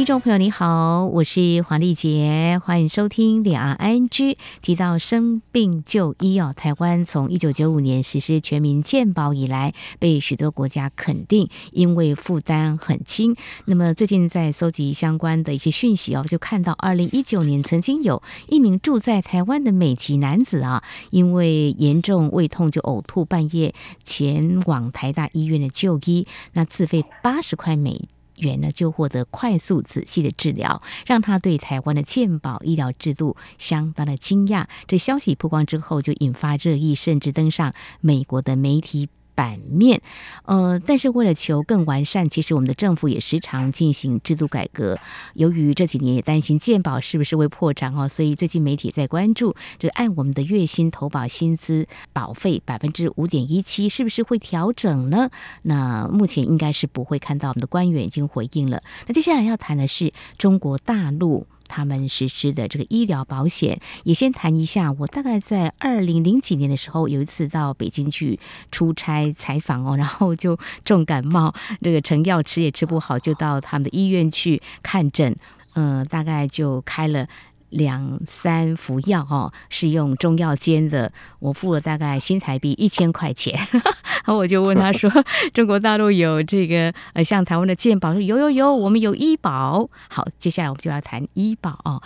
[0.00, 4.34] 听众朋友你好，我是黄丽杰，欢迎收听两岸 ING。
[4.62, 13.36] 提到生病就医哦，台湾从一九九五年实施全民健保以来，被许多国家肯定，因为负担很轻。
[13.66, 28.08] 那么最近在搜集相关的一些讯息哦，就看到二零一九年曾经有一名住在台湾的美籍男子啊，因为严重胃痛就呕吐，半夜前往台大医院的就医，那自费八十块美。
[28.40, 34.66] 员呢就获得快速仔细的治疗，让他对台湾的健保医疗制度相当的惊讶。
[34.86, 39.08] 这消息曝光之后，就引发热议，甚至登上美国的媒体
[39.40, 40.02] 版面，
[40.44, 44.98] 呃，但是为了求更完善，其实我们的政府也时常进行制度改革。
[45.32, 55.30] 由于这几年也担心健保是不是会破产哦，所以最近媒体在关注，就按我们的月薪投保薪资保费百分之五点一七，是不是会调整呢？
[55.62, 58.82] 那目前应该是不会看到，我们的官员已经回应了。
[59.06, 61.46] 那接下来要谈的是中国大陆。
[61.70, 64.90] 他们实施的这个医疗保险，也先谈一下。
[64.98, 68.38] 我大概在二零零几年的时候，有一次到北京去
[68.72, 75.34] 出差采访哦，然后就重感冒，这个成药吃也吃不好，就到他们的医院去看诊。
[75.74, 77.28] 嗯、大概就开了。
[77.70, 81.12] 两三服药哦，是用中药煎的。
[81.38, 83.82] 我付了大概新台币一千块钱，然
[84.26, 85.10] 后我就问他说
[85.54, 88.12] ：“中国大陆有这个呃，像台湾的健保？
[88.12, 89.88] 说有有有，我们有医保。
[90.08, 92.02] 好，接下来我们就要谈医保哦。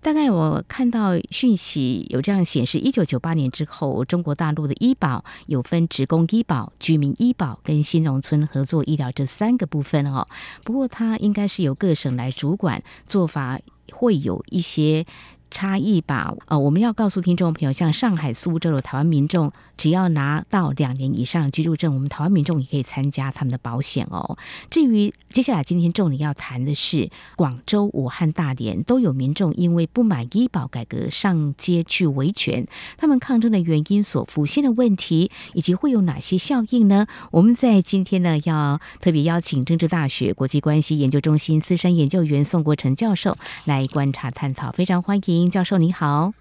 [0.00, 10.26] 大概我看到讯息有这样显示：一九九八年之后，中国大陆的医保有分职工医保、居民医保跟新农村合作医疗这三个部分哦。
[10.64, 13.58] 不过它应该是由各省来主管，做法。
[13.90, 15.06] 会有一些
[15.50, 16.34] 差异吧？
[16.46, 24.36] 呃，我们要告诉听众朋友，像上海、苏州的台湾民众，只要拿到两年以上的居住证，我们台湾民众也可以参加他们的保险哦。
[24.70, 37.06] 至于接下来今天重点要谈的是，广州、武汉、大连都有民众因为不满医保改革上街去维权，他们抗争的原因所浮现的问题，以及会有哪些效应呢？
[37.30, 46.32] 我们在今天呢，要特别邀请政治大学国际关系研究中心资深研究员宋国成教授来观察探讨，非常欢迎教授，你好。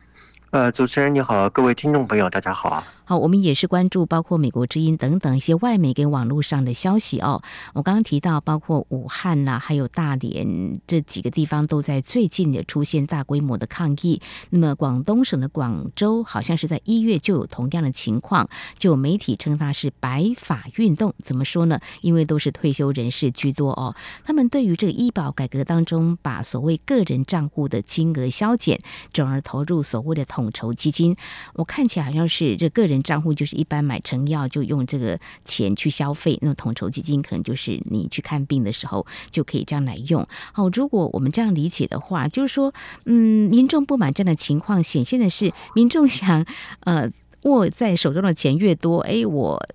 [0.51, 2.81] 呃，主持人你好，各位听众朋友，大家好。
[3.09, 7.41] 好，我们也是关注包括美国之音等等一些外媒跟网络上的消息哦。
[7.73, 14.21] 我刚刚提到，包括武汉呐、还有大连这几个地方都在最近也出现大规模的抗议。
[14.49, 21.13] 那么广东省的广州好像是在一月就有同样的情况，就有媒体称它是“白发运动”。
[21.23, 21.79] 怎么说呢？
[22.01, 23.95] 因为都是退休人士居多哦。
[24.25, 28.81] 他们对于这个医保改革当中，把所谓个人账户的金额削减，
[29.13, 31.15] 转而投入所谓的统筹基金。
[31.53, 32.96] 我看起来好像是这个人。
[33.01, 40.25] 账户就是一般买成药就用这个钱去消费，那统筹基金可能就是你去看病的时候就可以这样来用。
[40.53, 42.73] 好，如果我们这样理解的话，就是说，
[43.05, 46.45] 嗯，民众不满这样的情况，显现的是民众想，
[46.81, 47.09] 呃，
[47.43, 49.65] 握在手中的钱越多，哎，我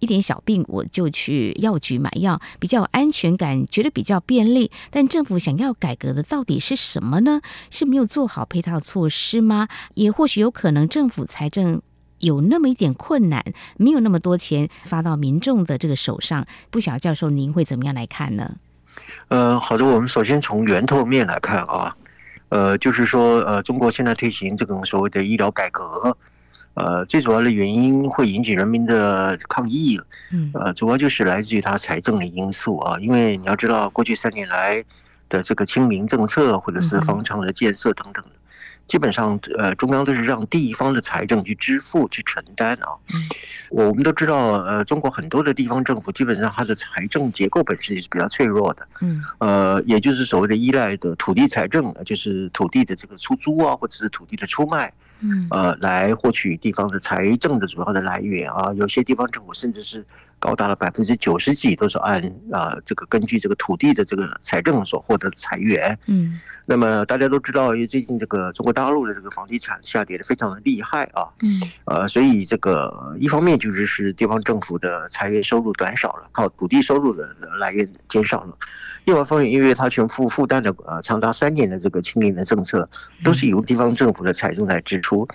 [0.00, 4.70] 一点小病我就去药局买药，比较安全感，觉得比较便利。
[4.90, 7.40] 但政府想要改革的到底是什么呢？
[7.70, 9.68] 是没有做好配套措施吗？
[9.94, 11.80] 也或许有可能政府财政。
[12.24, 13.44] 有那么一点困难，
[13.76, 18.56] 没有那么多钱发到民众的这个手上，不晓得教授您会怎么样来看呢？
[19.28, 21.94] 呃，好的，我们首先从源头面来看啊，
[22.48, 26.16] 呃，就是说，呃，中国现在推行这种所谓的医疗改革，
[26.74, 30.00] 呃，最主要的原因会引起人民的抗议，
[30.32, 34.82] 嗯，呃，主要就是来自于它财政的因素啊，因为你要知道，过去三年来
[35.28, 38.24] 的这个清明政策或者是方舱的建设等等。
[38.86, 42.88] 基本上，呃，中央都是让地方的财政去支付、去承担啊。
[43.70, 48.86] 我们都知道，呃，中国很多的地方政府基本上它的财政结构本身也是比较脆弱的。
[49.00, 49.22] 嗯。
[49.38, 58.72] 呃，也就是所谓的依赖的土地财政，就是土地的这个出租啊，或者是土地的出卖，嗯，呃，来获取地方的财政的主要的来源啊。
[58.74, 60.04] 有些地方政府甚至是。
[60.38, 62.22] 高达了百分之九十几都是按
[62.52, 71.48] 啊这个根据这个土地的这个财政所获得的财源，嗯，那么大家都知道，因为最近这个中国大陆的这个房地产下跌的非常的厉害啊，嗯，
[71.86, 78.56] 呃，所以这个一方面就是是地方政府的财源收入短少了，靠土地收入的来源减少了。
[79.06, 82.88] 另外一方面，因为它全负负担的呃长达三年的这个清零的政策，
[83.22, 85.28] 都是由地方政府的财政来支出。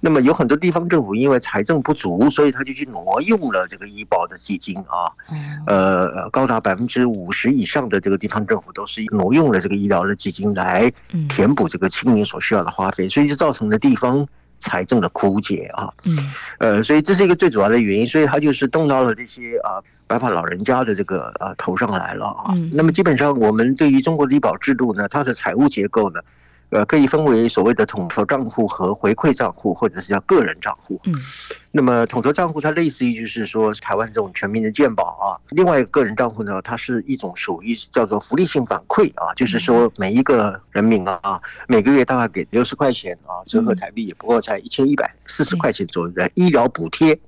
[0.00, 4.36] 那么有很多地方政府因为财政不足，所以他就去挪用了这个医保的。
[4.42, 5.06] 基金啊，
[5.66, 10.92] 呃，高达百分之五十以上的这个地方政府都是挪用了这个医疗的基金来
[11.28, 14.26] 填补这个青年所需要的花费，所以就造成了地方
[14.58, 15.88] 财政的枯竭啊。
[16.04, 16.18] 嗯，
[16.58, 22.52] 呃，所以这是一个最主要的原因，所以他就是动到了这些啊白发老人家的这个啊头上来了啊。
[22.72, 26.20] 那么基本上我们对于中国的医保制度呢，它的财务结构呢，
[26.72, 30.98] 呃，可以分为所谓的统筹账户和回馈账户，或者是叫个人账户。
[31.04, 31.14] 嗯，
[31.70, 41.38] 那么统筹账户它类似于就是说台湾这种全民的健保啊，另外一个个人账户呢，它是一种属于叫做福利性反馈啊，就是说每一个人民啊，
[41.68, 47.12] 每个月大概给六十块钱啊，折合台币也不过才一千一百四十块钱左右的医疗补贴。
[47.12, 47.20] 嗯，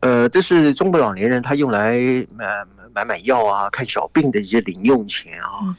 [0.00, 1.94] 呃，这是中国老年人他用来
[2.34, 2.46] 买
[2.94, 5.76] 买买药啊、看小病的一些零用钱啊。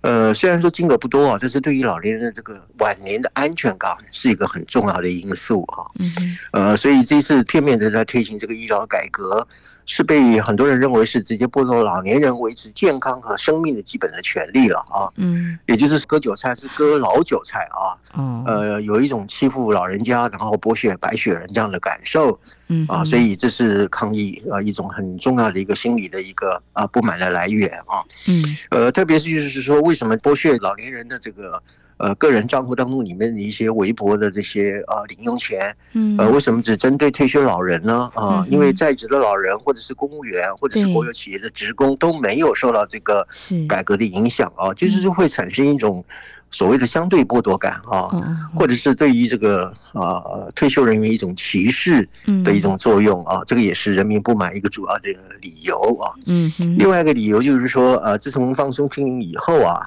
[0.00, 5.86] 呃，虽然说金额不多啊，但是对于老年人的这个晚年的安全感是一个很重要的因素啊。
[5.98, 9.46] 嗯，呃，所以这次片面的在推行这个医疗改革。
[9.92, 22.38] 是被很多人认为是直接剥夺老年人维持健康和生命的基本的权利了啊，嗯，也就是割韭菜是割老韭菜啊，嗯，呃，有一种欺负老人家然后剥削白雪人这样的感受，
[22.68, 27.98] 嗯啊，所以这是抗议啊一种很重要的一个心理的一个啊不满的来源啊，
[28.28, 31.60] 嗯，呃，特别是就是说为什么剥削老年人的这个。
[32.00, 38.10] 呃，个人账户当中里面的一些微薄的这些呃零用钱，嗯，呃，为什么只针对退休老人呢？
[38.14, 43.26] 啊，因为在职的老人或者是公务员或者是国有企业的职工都没有受到这个
[43.68, 46.04] 改革的影响啊，就是会产生一种。
[46.50, 48.10] 所谓的相对剥夺感啊，
[48.54, 50.22] 或者是对于这个啊
[50.54, 52.06] 退休人员一种歧视
[52.44, 55.08] 的一种作用啊，这个也是人民不满一个主要的
[55.40, 56.12] 理由啊。
[56.26, 59.80] 嗯，另外一个理由就是说，呃，自从放松清零以后啊，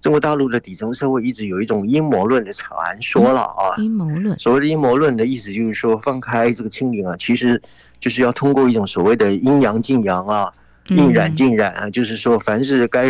[0.00, 3.76] 中国大陆的底层社会一直有一种阴谋论的传说了啊。
[3.78, 7.60] 阴谋论，所谓的阴谋论的意思就是说，放开这个清零啊，其实
[8.00, 10.52] 就是要通过一种所谓的阴阳尽阳啊。
[10.88, 13.06] 应染尽染啊，就是说，凡是该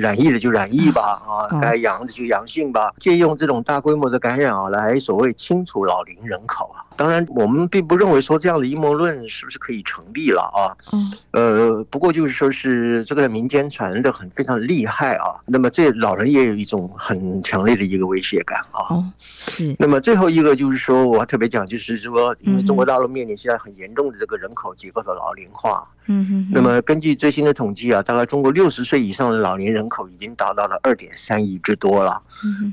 [0.00, 6.87] 染疫的就染疫吧，啊，该阳的就阳性吧，借用这种大规模的感染啊，来所谓清除老龄人口啊。
[6.98, 10.74] 当然，我们并不认为说这样的阴谋论是不是可以成立了啊？
[10.92, 15.38] 嗯呃，不过就是说是这个民间传的很非常厉害啊。
[15.46, 18.96] 那么这老人也有一种很强烈的一个威胁感啊。
[18.96, 19.76] 哦，是。
[19.78, 25.88] 那么最后一个就是说，我特别讲，就是说，因为中国大陆面临现在很严重的这个人口结构的老龄化。
[26.06, 26.48] 嗯哼。
[26.50, 32.20] 那么根据最新的统计啊，大概中国六十岁以上的老年人口已经达到了二点三亿之多了，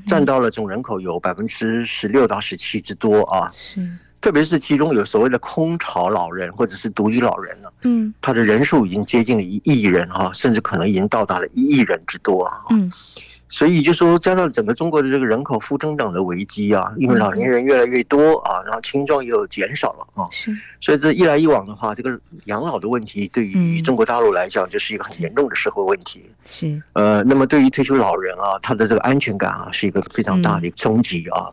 [0.08, 3.48] 占到了总人口有百分之十六到十七之多啊。
[3.52, 3.80] 是，
[4.26, 12.58] 特别是其中有所谓的空巢老人或者是独居老人呢，嗯，他的人数已经接近了一亿人啊，甚至可能已经到达了一亿人之多啊。
[12.70, 12.90] 嗯。
[13.48, 20.50] 所以就说，加上整个中国的这个人口负增长的危机啊，因为老年人越来越多啊，然后青壮又减少了啊，是，
[20.80, 26.24] 所以这一来一往的话，这个养老的问题对于中国大陆来讲就是一个很严重的社会问题。
[26.44, 31.48] 是，呃，那么对于退休老人啊，他的这个安全感啊，是一个非常大的一个冲击啊。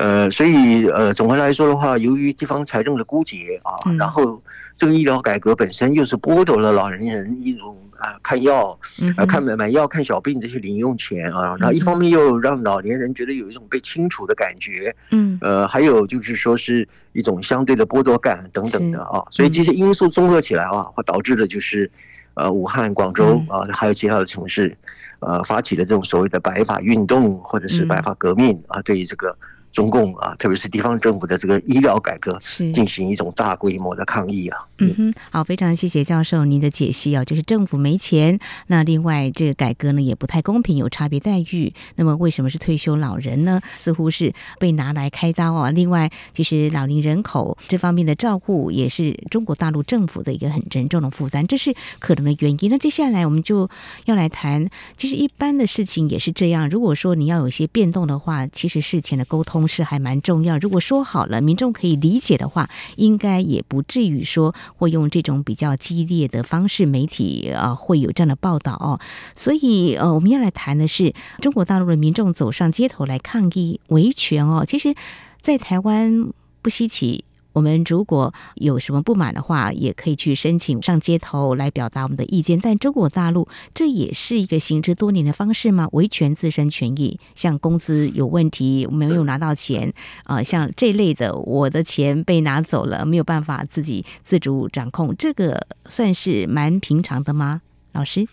[0.00, 4.42] 呃，所以呃，总的来说的话，由于地方财政的枯竭啊，然后
[4.76, 7.76] 这个医疗改革本身又是剥夺了老年人一种。
[8.00, 8.68] 啊，看药，
[9.14, 21.90] 啊，看买买药、看小病这些零用钱啊，然后一方面又让老年人觉得有一种被清除的感觉，嗯，呃，还有就是说是一种相对的剥夺感等等的啊，所以这些因素综合起来啊，会导致的就是，
[22.32, 24.74] 呃，武汉、广州啊，还有其他的城市，
[25.18, 29.36] 呃，发起的这种所谓的白发运动或者是白发革命啊，对于这个。
[29.72, 34.58] 中共啊，特别是地方政府的这个医疗改革，是进行一种大规模的抗议啊。
[34.78, 41.72] 嗯哼，好，非常谢谢教授您的解析啊，就是政府没钱，那另外这个改革呢也不太公平，有差别待遇。
[41.96, 43.60] 那么为什么是退休老人呢？
[43.76, 45.70] 似乎是被拿来开刀啊。
[45.70, 52.70] 另外，其实老龄人口这方面的照顾也是中国大陆政府的一个很沉重的负担，这是可能的原因。
[52.70, 53.68] 那接下来我们就
[54.06, 56.68] 要来谈，其实一般的事情也是这样。
[56.68, 59.59] 如果说你要有一些变动的话，其实事前的沟通。
[59.60, 60.56] 同时还蛮重要。
[60.56, 68.98] 如果说好了，民众可以理解的话，应该也不至于说会用这种比较激烈的方式，媒体啊会有这样的报道哦。
[69.36, 71.12] 所以呃，我们要来谈的是
[71.42, 74.64] 中国大陆的民众走上街头来抗议维权哦。
[74.66, 74.94] 其实，
[75.42, 76.28] 在台湾
[76.62, 77.24] 不稀奇。
[77.52, 82.58] 我们如果有什么不满的话，也可以去申请上街头来表达我们的意见。
[82.60, 85.88] 但中国大陆这也是一个行之多年的方式吗？
[85.92, 89.92] 维权自身权益，像工资有问题没有拿到钱
[90.24, 97.62] 啊、呃，像这类的，我的钱被拿走了，没有办法自己自主掌控，这个算是蛮平常的吗？
[97.92, 98.26] 老师？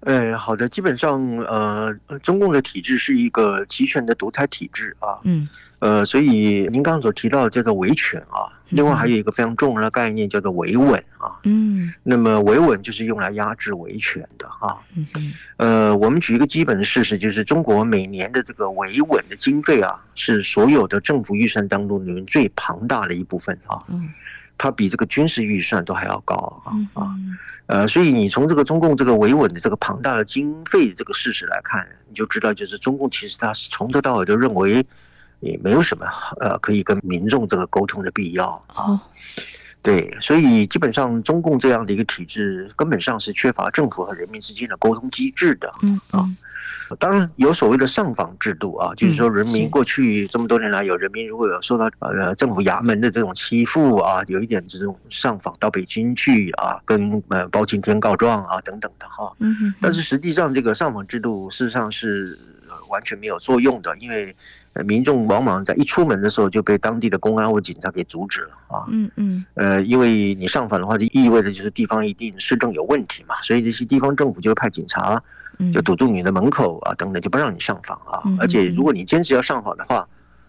[0.00, 5.18] 哎，好的，基本上呃，中共的体制是一个集权的独裁体制啊。
[5.22, 5.48] 嗯。
[5.84, 11.36] 呃，所以您刚刚所提到的叫做维权啊，另外还有一个非常重要的概念叫做维稳啊。
[11.42, 14.78] 嗯，那么维稳就是用来压制维权的啊。
[14.96, 15.06] 嗯
[15.58, 23.76] 呃，我们举一个基本的事实，就是中国每年的这个维稳的经费啊，是所有的政府预算当中里面最庞大的一部分啊。
[23.88, 24.08] 嗯，
[24.56, 27.14] 它比这个军事预算都还要高啊啊。
[27.66, 34.82] 呃，所以你从这个中共这个维稳的这个庞大的经费这个事实来看，你就知道，就是中共其实它是从头到尾都认为。
[35.44, 36.06] 也没有什么
[36.40, 38.50] 呃可以跟民众这个沟通的必要。
[38.66, 39.00] 啊，
[39.82, 46.26] 对，所以基本上中共这样的一个体制根本上是缺乏政府和人民之间的沟通机制的，嗯啊，
[46.98, 62.38] 当然有所谓的上访制度啊，就是说人民过去这么多年来有人民如果有受到呃政府衙门的这种欺负啊，有一点这种上访到北京去啊，跟呃包青天告状啊等等的哈，嗯，但是实际上这个上访制度事实上是。
[62.88, 64.34] 完全没有作用的，因为
[64.82, 68.84] 民众往往在一出门的时候就被当地的公安或警察给阻止了啊。
[68.90, 69.44] 嗯嗯。
[69.54, 75.22] 呃，因为你上访的话，就意味着就是地方一定市政有问题嘛，所以这些地方政府就会派警察
[75.72, 78.22] 就堵住你的门口啊，等等，就不让你上访啊。
[78.40, 80.06] 而且如果你坚持要上访的话，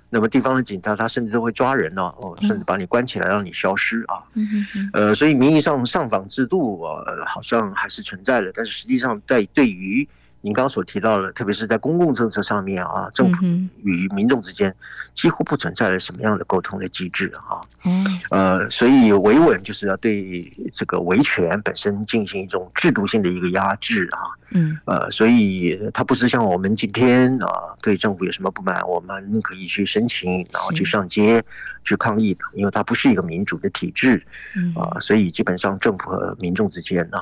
[0.10, 4.24] 那么地方的警察他甚至都会抓人呢，哦，甚至把你关起来让你消失啊。
[4.34, 4.90] 嗯嗯。
[4.94, 10.08] 呃，所以名义上上访制度啊，好像还是存在的，但是实际上在对于
[10.46, 13.44] 您刚刚所提到的，特别是在公共政策上面啊，政府
[13.82, 14.72] 与民众之间
[15.16, 17.58] 几乎不存在了什么样的沟通的机制啊。
[17.84, 24.20] 嗯，呃，所以维稳就是要对这个维权本身进行一种制度性的一个压制啊。
[24.52, 31.44] 嗯，呃，所以它不是像我们今天啊，对政府有什么不满，我们可以去申请，然后去上街
[31.84, 34.24] 去抗议的，因为它不是一个民主的体制。
[34.56, 37.18] 嗯，啊，所以基本上政府和民众之间呢。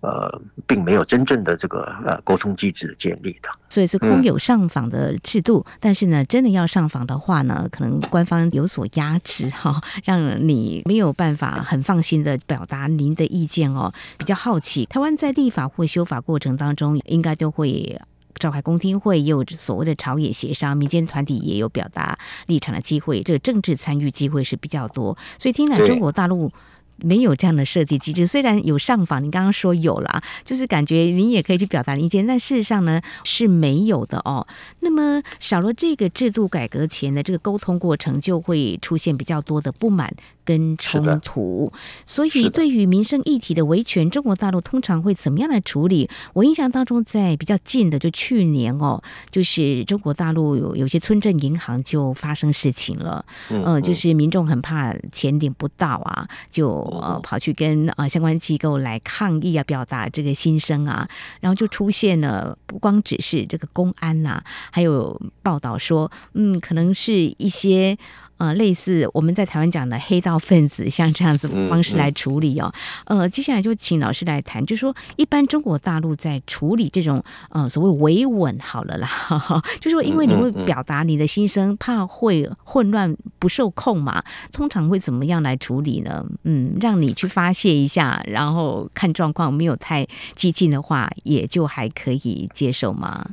[0.00, 13.92] 呃，并没有真正的这个呃沟通机制的建立的，所以是空有上访的制度，嗯、但是呢，真的要上访的话呢，可能官方有所压制哈， 让你没有办法很放心的表达您的意见哦。
[14.18, 18.00] 比较好奇，台湾在立法或修法过程当中，应该都会
[18.38, 25.16] 召开公听会，也有所谓的朝野协商，民间团体也有表达立场的机会，这个政治参与机会是比较多。
[25.38, 26.52] 所以听来中国大陆。
[26.98, 34.46] 没有这样的设计机制，虽然有上访，你刚刚说有了，就是感觉你也可以去表达意见，但事实上呢是没有的哦。
[34.80, 41.70] 那么少了这个制度改革前的这个沟通过程，就会出现比较多的不满跟冲突。
[42.06, 46.08] 所以对于民生议题的维权，中国大陆通常会怎么样来处理？
[46.32, 56.85] 我印象当中，在比较近的就去年哦，就是中国大陆有有些村镇银行就发生事情了，嗯，呃，就是民众很怕钱领不到啊，就。
[56.88, 61.08] 呃，跑去跟呃相关机构来抗议啊，表达这个心声啊，
[61.40, 67.96] 然后就出现了不光只是这个公安呐、啊，还有报道说，嗯，可能是一些。
[68.38, 72.72] 呃，类似我们在台湾讲的黑道分子，像这样子方式来处理哦。
[73.06, 79.08] 呃，接下来就请老师来谈，就是说一般中国大陆在处理这种呃所谓维稳好了啦，
[79.80, 86.24] 就是说因为你会表达你的心声，怕会混乱不受控嘛，通常会怎么样来处理呢？
[86.44, 93.24] 嗯，让你去发泄一下，然后看状况，没有太激进的话，也就还可以接受吗？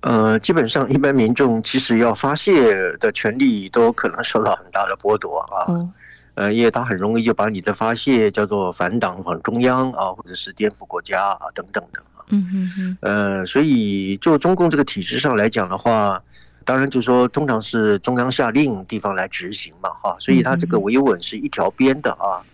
[0.00, 5.66] 呃，基本上一般民众其实要发泄的权利都可能受到很大的剥夺啊。
[5.68, 5.92] 嗯。
[6.34, 12.02] 呃，因为他很容易就把你的发泄叫做反党、反中央啊，或者是颠覆国家啊等等的。
[12.28, 12.98] 嗯嗯嗯。
[13.00, 16.22] 呃，所以就中共这个体制上来讲的话，
[16.62, 20.14] 当然就是说通常是中央下令，地方来执行嘛，哈。
[20.18, 22.44] 所以他这个维稳是一条边的啊。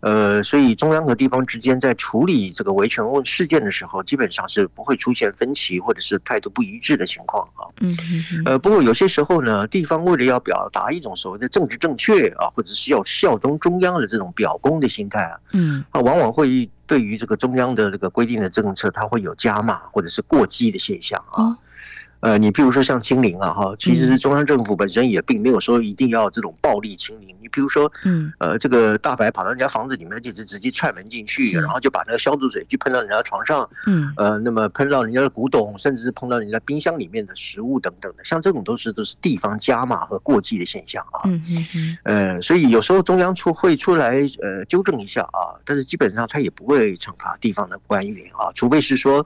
[0.00, 7.66] 呃，所以中央和地方之间在处理这个维权问事件的时候，基本上是不会出现分歧或者是态度不一致的情况啊。
[7.80, 7.96] 嗯
[8.34, 8.42] 嗯。
[8.44, 21.56] 呃，不过有些时候呢，地方为了要表达一种所谓的政治正确啊，或者是要效忠中央的这种表功的心态啊，嗯，啊，往往会对于这个中央的这个规定的政策，它会有加码或者是过激的现象啊。
[22.20, 27.28] 呃，你譬如说像清零啊，哈，其实中央政府本身也并没有说一定要这种暴力清零。
[27.40, 41.22] 你譬如说，嗯，呃，这个大白跑到人家房子里面，就是直接踹门进去，然后就把那个消毒水就喷到人家床上，嗯，呃，那么喷到人家的古董，甚至是碰到人家冰箱里面的食物等等的，像这种都是都是地方加码和过激的现象啊。
[41.24, 41.98] 嗯嗯嗯。
[42.02, 49.24] 呃，所以有时候中央出会出来呃纠正一下啊，但是基本上他也不会惩罚地方的官员啊，除非是说。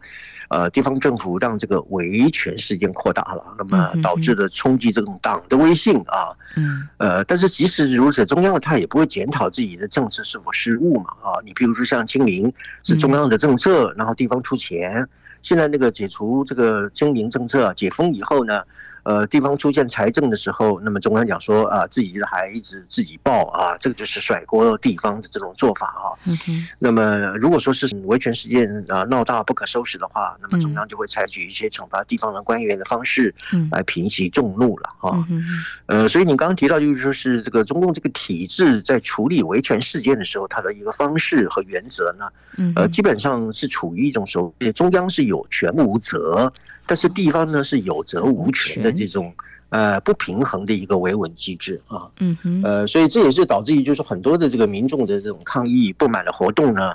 [0.52, 6.28] 呃，地方政府让这个维权事件扩大了，那么导致的冲击这种党的威信啊。
[6.56, 6.86] 嗯。
[6.98, 11.10] 呃，但是即使如此，中央他也不会检讨自己的政策是否失误嘛。
[11.22, 15.08] 啊，你比如说像清零是中央的政策，然后地方出钱。
[15.40, 18.62] 现在那个解除这个清零政策解封以后呢，
[19.04, 26.14] 呃，地方出现财政的时候，那么中央讲说啊，自己的孩子自己抱啊，这个就是甩锅地方的这种做法啊。
[26.24, 26.68] 嗯哼。
[26.78, 33.34] 那么如果说是维权事件啊闹大不可收拾的话，那么中央就会采取一些惩罚地方的官员的方式，
[33.70, 35.26] 来平息众怒了啊。
[35.28, 35.42] 嗯
[35.86, 46.52] 呃，所以你刚刚提到就是说是这个中共这个体制在处理维权事件的时候，它的一个方式和原则呢，呃，基本上是处于一种所谓中央是有权无责。
[46.86, 49.32] 但是地方呢是有责无权的这种
[49.70, 56.94] 呃不平衡的一个维稳机制啊，嗯哼，呃，所以这也是导致于就是很多的这个民众的这种抗议不满的活动呢，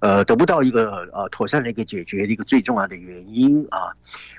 [0.00, 3.88] 呃，得不到一个呃妥善的一个解决的一个最重要的原因啊，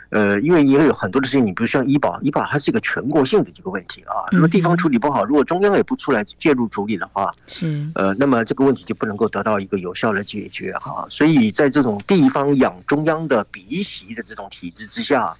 [0.10, 7.90] 呃，因为你也有很多的事情，你比如像医保，医保它是一个全国性的一个问题啊，那么地方处理不好，如果中央也不出来介入处理的话，是。
[7.96, 15.36] 呃，那么这个问题就不能够得到一个有效的解决哈，所以在这种地方养中央的鼻息的这种体制之下，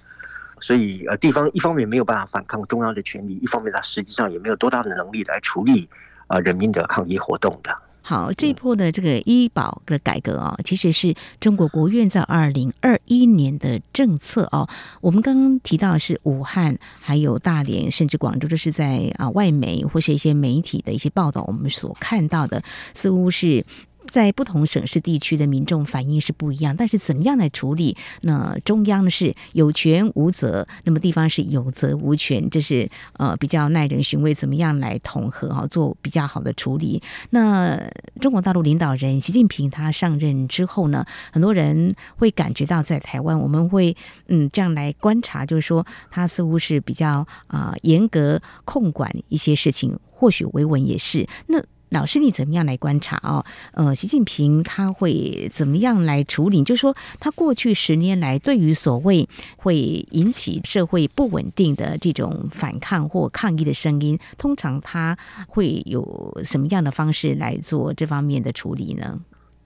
[0.58, 5.88] 所以呃，地方一方面没有办法反抗中央的权力，一方面它实际上也没有多大的能力来处理
[6.26, 7.70] 啊人民的抗议活动的。
[8.08, 14.66] 好，这一波的这个医保的改革啊，其实是中国国务院在二零二一年的政策哦。
[15.02, 22.62] 我们刚刚提到是武汉，还有大连，甚至广州，这是在啊外媒或是一些媒体的一些报道，我们所看到的
[22.94, 23.62] 似乎是。
[24.10, 27.96] 在不同省市地区的民众反应是不一样，但是怎么样来处理？
[28.22, 34.34] 那中央呢是有权无责，那么地方是有责无权，这是呃比较耐人寻味。
[34.34, 37.02] 怎么样来统合哈，做比较好的处理？
[37.30, 37.78] 那
[38.20, 43.96] 中国大陆领导人习近平他上任之后呢，很多人会感觉到在台湾，我们会
[44.28, 51.62] 嗯这样来观察，就是说他似乎是比较啊、严格控管一些事情，或许维稳也是那。
[51.90, 53.44] 老师，你怎么样来观察哦？
[53.72, 56.62] 呃，习近平他会怎么样来处理？
[56.62, 59.76] 就是说，他过去十年来对于所谓会
[60.10, 65.16] 引起社会不稳定的这种反抗或抗议的声音，通常他
[65.46, 69.20] 会有什么样的方式来做这方面的处理呢？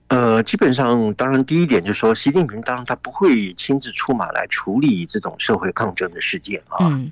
[0.07, 6.87] 呃，基本上，当然第一点就是说，习近平当然他不会亲自出马来处理这种社会抗争的事件啊。
[6.87, 7.11] 嗯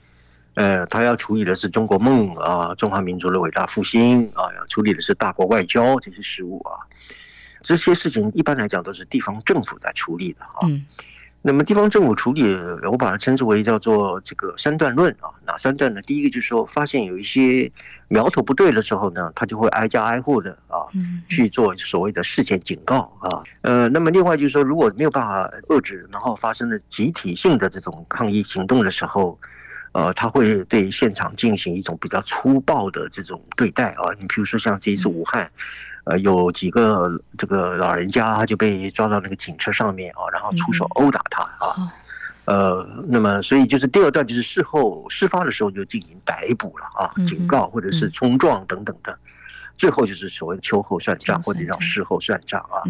[0.55, 6.75] 呃，他要处理的是中国梦啊，中华民族的伟大复兴啊，要处理的是大国外交这些事务啊，
[7.63, 10.59] 这些事情一般来讲都是地方政府在处理的啊。
[10.63, 10.85] 嗯。
[11.43, 12.43] 那么地方政府处理，
[12.83, 15.31] 我把它称之为叫做这个三段论啊。
[15.43, 15.99] 哪三段呢？
[16.03, 17.71] 第一个就是说，发现有一些
[18.09, 20.85] 苗头不对的时候呢，他就会挨家挨户的啊
[21.27, 23.41] 去做所谓的事前警告啊。
[23.61, 29.39] 呃，那么另外就是说，如果没有办法遏制，然后发生了集体性的这种抗议行动的时候。
[29.93, 34.11] 呃，他会对现场进行一种比较粗暴的这种对待啊。
[34.19, 35.51] 你比如说像这一次武汉，
[36.05, 41.91] 呃，有几个这个老人家他就被抓到那个警车上面啊，然后出手殴打他啊。
[42.45, 49.17] 呃，那么所以就是第二段就是事后事发的时候就进行逮捕了啊，警告或者是冲撞等等的。
[49.77, 52.83] 最后就是所谓的秋后算账或者叫事后算账啊。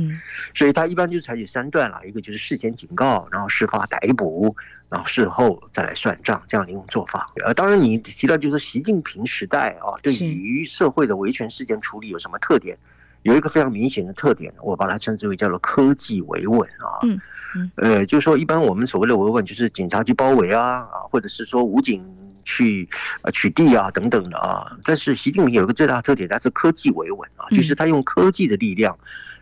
[0.54, 4.56] 所以他一般就采取三段了，一个就是事前警告，然后事发逮捕。
[4.90, 7.32] 然后事后再来算账，这样的一种做法。
[7.46, 12.78] 呃，当然你提到就是习近平时代啊，对于社会的维权事件处理有什么特点？
[13.22, 17.00] 有一个非常明显的特点，我把它称之为叫做科技维稳啊。
[17.04, 17.18] 嗯
[17.56, 17.72] 嗯。
[17.76, 22.06] 呃，就是说一般我们所谓的维稳，就是警察去包围啊啊，或者是说武警
[22.52, 22.88] 去
[23.22, 24.72] 呃取缔啊等等的啊。
[24.84, 28.98] 但是习近平有一个最大的特点，他是科技维稳啊，就是他用科技的力量，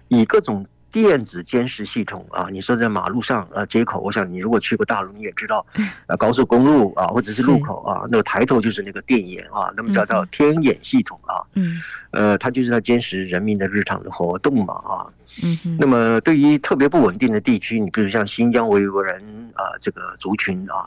[0.07, 0.65] 以各种。
[0.91, 5.63] 电子监视系统啊，你说在马路上啊街口，我想你如果去过大陆，你也知道，
[6.07, 11.77] 呃高速公路啊或者是路口啊，那个抬头就是那个电眼啊，那么叫做天眼系统啊，嗯，
[12.09, 15.05] 呃，他就是在监视人民的日常的活动嘛啊，
[15.43, 20.85] 嗯，那么对于特别不稳定的地区，你比如像新疆维吾尔人啊这个族群啊，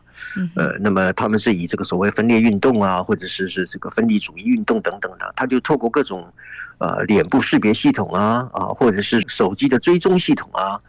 [0.57, 6.33] 呃，那么他们是以这个所谓分裂运动啊，或者是是这个分离主义运动等等的，他就透过各种。
[6.79, 10.81] 呃，脸部识别系统啊，啊，或者是手机的追踪系统啊，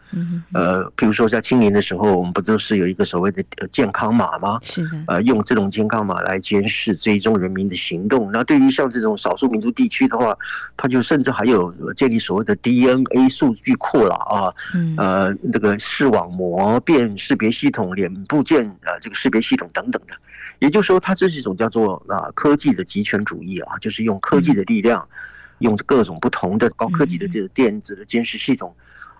[0.52, 4.58] 呃，比如说在清明的时候，我们不都是有一个所谓的健康码吗？
[4.64, 8.28] 是的，呃，用这种健康码来监视追踪人民的行动。
[8.32, 10.36] 那对于像这种少数民族地区的话，
[10.76, 14.52] 他就甚至还有建立所谓的 DNA 数据库了啊，
[14.96, 20.14] 呃，这个视网膜辨识别系统、脸部件呃这个识别系统等等的。
[20.58, 25.06] 也就是说，它这是一种叫做啊科技的集权主义啊，就是用科技的力量。
[25.60, 28.74] 用各种不同的高科技的这个电子的监视系统，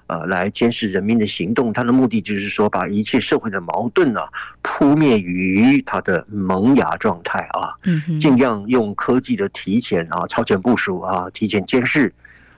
[0.09, 1.73] 呃，来监视人民的行动。
[1.73, 4.29] 它的目的就是说，把一切社会的矛盾啊
[4.61, 7.70] 扑灭于它的萌芽状态啊，
[8.20, 12.12] 尽量用科技的提前啊、超前部署啊、提前监视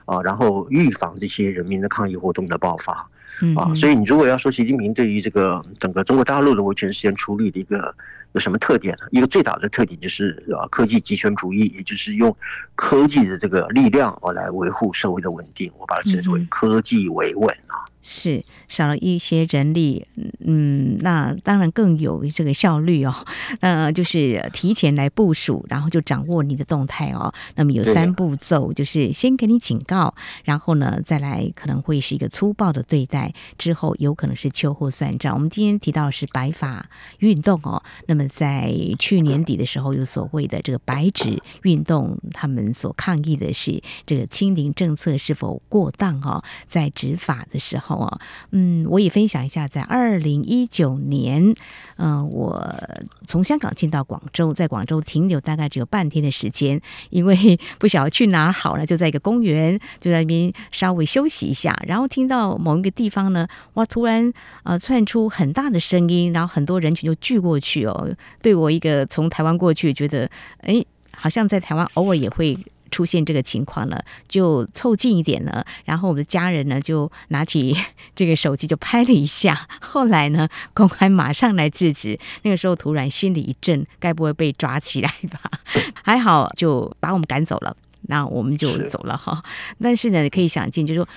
[0.07, 3.07] 啊，然后预防这些人民的抗议活动的爆发。
[3.43, 7.95] 嗯、啊，所以你如果要说习近平对于这个整个中国大陆的维权事件处理的一个
[8.31, 9.05] 有什么特点呢？
[9.11, 12.35] 一个最大的特点就是啊，科技集权主义，也就是用
[12.73, 17.85] 科技的这个力量啊来维护社会的稳定，我把它称之为科技维稳啊。
[18.09, 20.07] 是少了一些人力，
[20.39, 23.13] 嗯，那当然更有这个效率哦。
[23.59, 27.33] 呃，就是提前来部署，然后就掌握你的动态哦。
[27.55, 30.15] 那么有三步骤，就是先给你警告，
[30.45, 35.33] 然后呢，再来可能会是一个粗暴的对待，之后有可能是秋后算账。
[35.33, 36.89] 我们今天提到的是白发
[37.19, 37.83] 运动哦。
[38.05, 47.96] 那么在去年底的时候，有所谓的这个白纸运动，他们所抗议的是这个清零政策是否过当哦，在执法的时候。
[47.97, 48.19] 我，
[48.51, 51.43] 嗯，我也分享一下，在二零一九年，
[51.97, 52.73] 嗯、呃，我
[53.25, 56.79] 从香港进到广州，在广州停留大概只有半天的时间，
[57.09, 64.31] 因为不晓得去哪好呢，就在一个公园，就在那边稍微休息一下，然后听到某一个地方呢，哇，突然
[64.63, 70.29] 呃窜出很大的声音，然后很多人群就聚过去哦，对我一个从台湾过去，觉得
[70.61, 72.57] 哎，好像在台湾偶尔也会。
[72.91, 77.75] 出现这个情况了，就凑近一点了，然后我们的家人呢就拿起
[78.15, 79.67] 这个手机就拍了一下。
[79.81, 82.19] 后来呢，公安马上来制止。
[82.43, 85.51] 那个时候突然心里一震，该不会被抓起来吧？
[86.03, 89.43] 还好就把我们赶走了，那我们就走了哈。
[89.81, 91.07] 但是呢，可以想见，就是说。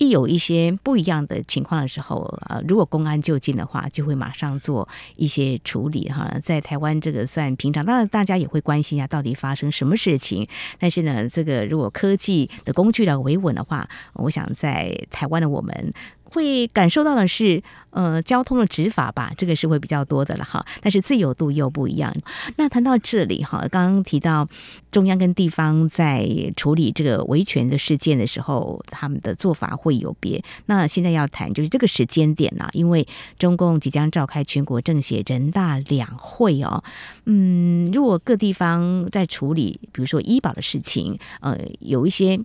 [0.00, 6.38] 一有一些不一样的情况的时候，呃，如果公安就近的话，就会马上做一些处理哈。
[6.42, 10.48] 在台湾这个算平常，当然大家也会关心一下到底发生什么事情。
[10.78, 15.92] 但是呢，这个如果科技的工具来维稳的话，我想在台湾的我们。
[16.30, 20.64] 会感受到的是，呃，交通的执法吧，这个是会比较多的了哈。
[20.80, 22.14] 但是自由度又不一样。
[22.56, 24.48] 那谈到这里哈，刚刚提到
[24.90, 26.24] 中央跟地方在
[26.56, 30.42] 处理这个维权的事件的时候，他们的做法会有别。
[30.66, 33.06] 那现在要谈就是这个时间点呢，因为
[33.38, 36.84] 中共即将召开全国政协人大两会哦。
[37.26, 42.40] 嗯，如果各地方在处理，比如说医保的事情，呃，有一些。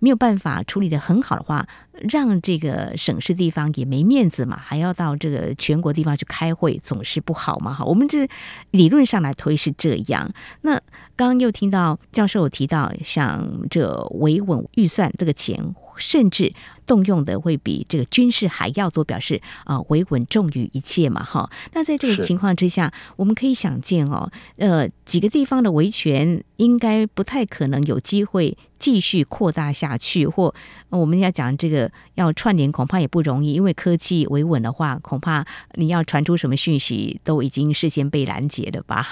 [0.00, 1.66] 没有办法处理得很好的话，
[2.08, 7.72] 让这个省市地方也没面子嘛，还要到这个全国地方去开会，总是不好嘛。
[7.72, 8.28] 哈，我们这
[8.70, 10.30] 理论上来推是这样。
[10.62, 10.72] 那
[11.16, 16.52] 刚刚又听到教授提到，像这维稳预算这个钱，甚至。
[16.88, 21.50] 动用的会比这个军事还要多，表示啊维稳重于一切嘛哈。
[21.74, 30.54] 那在这个情况之下，我们可以想见哦，呃几个地方的维权应该不太可能有机会继续扩大下去，或
[30.90, 39.06] 我们要讲这个要串联恐怕也不容易，因为科技维稳的话，恐怕你要传出什么讯息都已经事先被拦截了吧？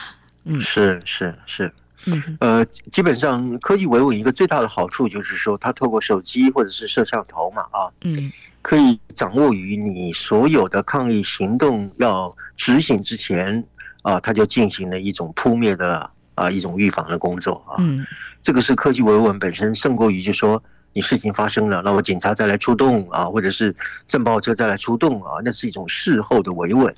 [0.44, 1.72] 嗯，是是是。
[2.08, 13.64] 嗯，呃，基本上科技维稳一个最大的好处就是说，它透过手机或者是摄像头嘛，啊，嗯，可以掌握于你所有的抗议行动要执行之前，
[14.02, 18.06] 啊，它就进行了一种扑灭的啊一种预防的工作啊，嗯，
[18.42, 20.62] 这个是科技维稳本身胜过于就说
[20.96, 23.76] 你事情发生了，那我警察再来出动啊，或者是
[24.08, 26.92] 政报车再来出动啊，那是一种事后的维稳，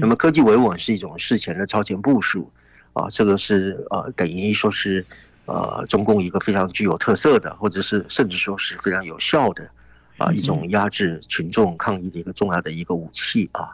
[0.00, 2.50] 那么科技维稳是一种事前的超前部署。
[2.94, 5.04] 啊，这个是呃，等于说是
[5.44, 9.70] 呃，中共一个非常具有特色的，或者是甚至说是非常有效的
[10.16, 13.68] 啊，一种压制群众抗议的一个重要的一个武器啊。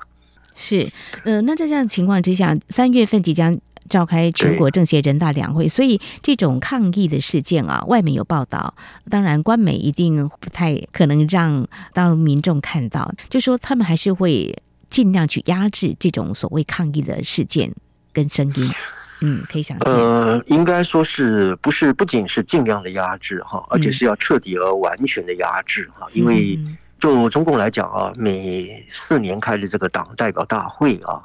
[0.56, 0.88] 是，
[1.24, 3.56] 呃，那在这样的情况之下，三月份即将
[3.88, 8.74] 召开全国政协人大两会，所以这种抗议的事件啊，外面有报道，
[9.10, 14.56] 当然官媒一定不太可能让当民众看到，就说他们还是会
[14.88, 17.72] 尽量去压制这种所谓抗议的事件
[18.12, 18.70] 跟声音。
[19.24, 19.94] 嗯，可以想象。
[19.94, 26.08] 呃，应该说是不是不仅是尽量的压制哈，而且是要彻底而完全的压制哈。
[26.12, 26.58] 因为
[26.98, 31.22] 就中共来讲啊，每四年开的这个党代表大会啊，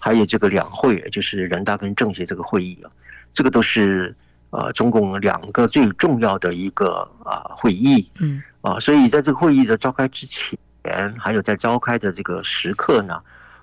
[0.00, 2.90] 还有这个两会，就是人大跟政协这个会议啊，
[3.32, 4.12] 这个都是
[4.50, 8.10] 呃中共两个最重要的一个啊会议。
[8.18, 10.58] 嗯啊，所以在这个会议的召开之前，
[11.18, 13.20] 还有在召开的这个时刻呢。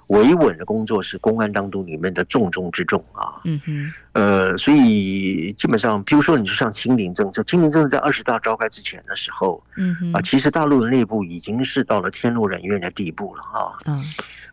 [0.08, 3.28] 维稳的工作是公安当中里面的重中之重啊。
[3.44, 3.94] 嗯哼。
[4.18, 10.12] 呃，所以基本上，比如说，你就像清零政策，清零政策在二十大召开之前的时候，嗯哼。
[10.14, 13.78] 啊，其实大陆的内部已经是到了天怒人怨的地步了啊。
[13.86, 14.04] 嗯。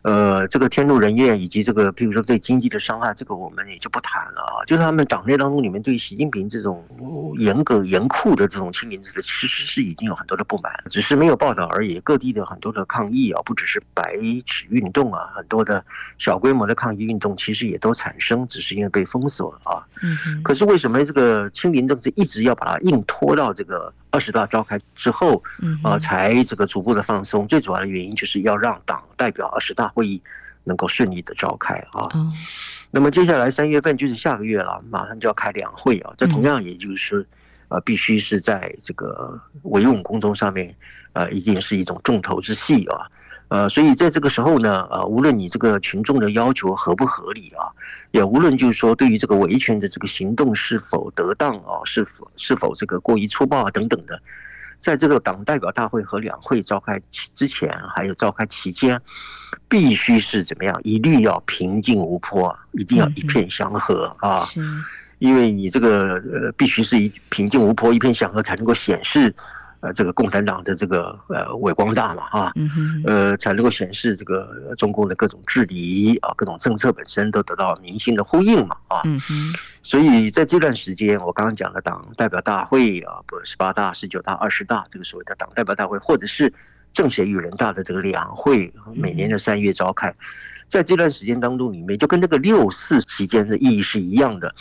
[0.03, 4.61] 呃，这个天怒人怨以及这个，比如说对经济的伤害，这个我们也就不谈了啊。
[4.67, 6.85] 就是他们党内当中你们对习近平这种
[7.39, 11.99] 严格严酷的这种清零政策，其实是已经有很多的不满，只是没有报道而已。
[12.01, 15.83] 各地的很多的抗议啊，不只是白纸运动啊，很多的
[16.19, 19.81] 小规模的抗议运动，其实也都产生，只是因为被封锁了啊。
[20.03, 20.43] 嗯。
[20.43, 23.93] 可是为什么这个清零政策一直要把它硬拖到这个？
[24.11, 25.43] 二十大召开之后，
[25.83, 27.45] 呃，才这个逐步的放松。
[27.49, 30.21] 最主要的原因就是要让党代表二十大会议
[30.63, 32.07] 能够顺利的召开啊。
[32.91, 36.13] 那么接下来三月份就是下个月了，马上就要开两会啊。
[36.17, 37.27] 这同样也就是
[37.67, 40.73] 呃，必须是在这个维稳工作上面，
[41.11, 43.11] 呃，一定是一种重头之戏啊。
[43.55, 47.71] 呃，所以在这个时候呢，呃，无论你这个群众的要求合不合理啊，
[48.11, 54.21] 也无论就是说对于这个维权的这个行动是否得当啊，是否是否这个过于粗暴啊等等的，
[54.81, 56.99] 在这个党代表大会和两会召开
[57.33, 58.99] 之前，还有召开期间，
[59.69, 60.77] 必须是怎么样？
[60.83, 64.45] 一律要平静无波，一定要一片祥和啊，
[65.19, 69.33] 因为你这个呃，必须是一平静无波，一片祥和，才能够显示。
[69.85, 72.51] 呃，这个共产党的这个呃伟光大嘛，啊，
[73.05, 79.03] 呃，才能够显示这个中共的各种治理啊，各种政策本身都得到民心的呼应嘛，啊，
[79.83, 86.51] 所以在这段时间，我刚刚讲的党代表大会啊，不，十八大、十九大、二十大，这个所谓的党代表大会，或者是
[86.91, 90.11] 政协与人大的这个两会，每年的三月召开，
[90.67, 94.51] 在这段时间当中里面，就跟这个六四期间的意义是一样的，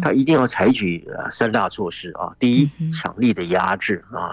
[0.00, 4.30] 他一定要采取呃三大措施啊，第一，强力的压制啊。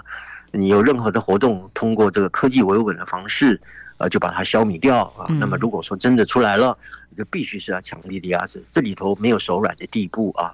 [0.57, 3.59] 你有任何的活动，通过这个科技维稳的方式，
[3.97, 5.27] 呃，就把它消弭掉啊。
[5.39, 6.77] 那么如果说真的出来了，
[7.15, 10.53] 就必须是要强力的压制，这里头没有手软的地步啊。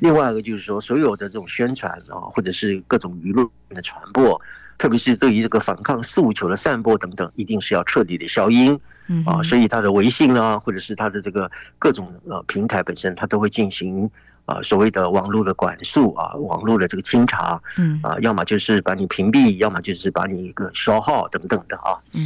[0.00, 4.40] 另外一个就是说，所有的这种宣传啊，或者是各种舆论的传播，
[4.78, 8.78] 特别是对于这个反抗诉求的散播等等，一定是要彻底的消音
[9.24, 9.42] 啊。
[9.42, 14.10] 所以它的微信啊，或者是它的这个各种呃平台本身，它都会进行。
[14.46, 21.98] 啊，所谓的网络的管束啊，网络的这个清查，嗯，啊，要么就是把你屏蔽，要么就是把你一个消耗等等的啊。
[22.12, 22.22] 嗯，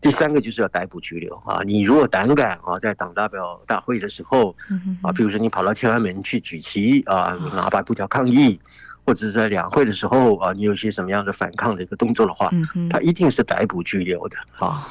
[0.00, 1.60] 第三个就是要逮捕拘留啊。
[1.64, 4.54] 你如果胆敢啊，在党代表大会的时候，
[5.02, 8.60] 啊，比如说你跑到天安门去举旗啊，拿白布条抗议，
[9.04, 12.50] 或者是在两会的时候啊，你有些什么样的反抗的一个动作的话，
[12.88, 14.86] 他一定是逮捕拘留的啊。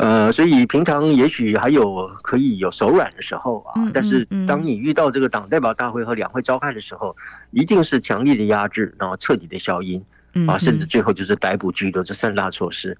[0.00, 7.14] 呃，所以平常也许还有可以有手软的时候啊，但是当你遇到这个党代表大会和两会召开的时候，
[7.50, 10.02] 一定是强力的压制，然后彻底的消音
[10.48, 12.96] 啊，甚至最后就是逮捕拘留这三大措施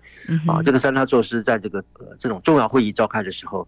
[0.46, 1.82] 啊，这个三大措施在这个
[2.18, 3.66] 这种重要会议召开的时候。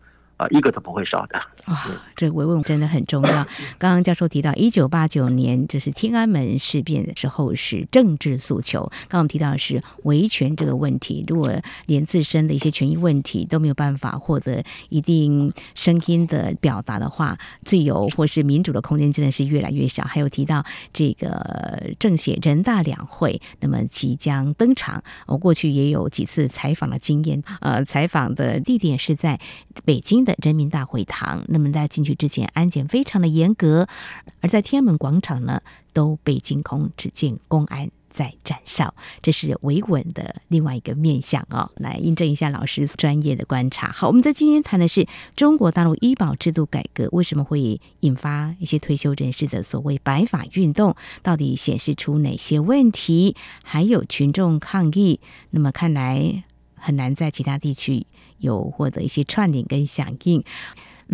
[0.49, 1.77] 一个都不会少的啊！
[2.17, 3.47] 这维稳真的很重要。
[3.79, 8.81] 刚刚教授提到，一九八九年就是天安门事变的时候是政治诉求。
[9.09, 11.51] 刚刚我们提到的是维权这个问题，如果
[11.87, 20.05] 连自身的一些权益问题都没有办法获得一定声音的表达的话，自由或是民主的空间真的是越来越小。
[20.05, 25.03] 还有提到这个政协人大两会，那么即将登场。
[25.27, 29.39] 我过去也有几次采访的经验，呃，采访的地点是在
[29.85, 30.32] 北京的。
[30.43, 33.89] 人民大会堂，那么在进去之前安检非常的严格，
[34.41, 35.61] 而在天安门广场呢
[35.93, 41.71] 都被清空，只见公安在站哨，这是维稳的另外一个面向哦。
[41.77, 43.91] 来印证一下老师专业的观察。
[43.91, 53.35] 好，我们在今天谈的是中国大陆医保制度改革为什么会引发一些退休人士的所谓白发运动，到底显示出哪些问题？
[53.63, 58.07] 还有群众抗议，那么看来很难在其他地区。
[58.43, 60.45] 有获得一些串联跟响应，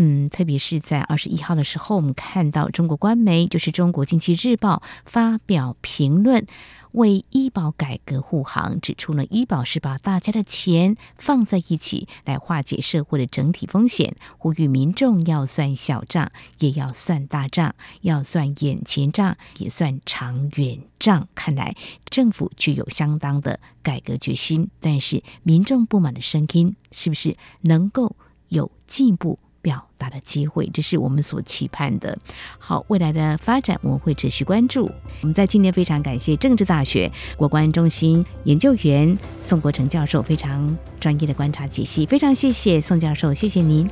[0.01, 6.47] 嗯，特别是在二十一号的时候，我们看到中国官媒就是《中国经济日报》发表评论，
[6.93, 16.31] 为医保改革护航，指出呢，医保是把大家的钱放在一起来化解社会的整体风险，呼吁民众要算小账，
[16.61, 21.27] 也要算大账，要算眼前账，也算长远账。
[21.35, 21.75] 看来
[22.09, 28.15] 政府具有相当的改革决心，但是民众不满的声音是不是能够
[28.51, 32.16] 有进步表达的机会，这是我们所期盼的。
[32.59, 34.90] 好，未来的发展我们会持续关注。
[35.20, 43.87] 我们在今天非常感谢政治大学国关中心研究员宋国成教授非常专业的观察解析，非常谢谢宋教授，谢谢您，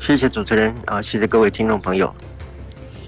[0.00, 2.12] 谢谢主持人啊，谢谢各位听众朋友。